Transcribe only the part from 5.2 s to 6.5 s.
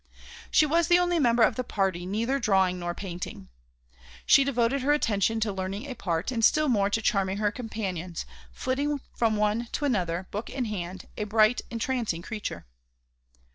to learning a part and